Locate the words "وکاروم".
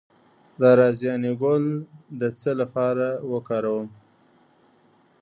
3.31-3.87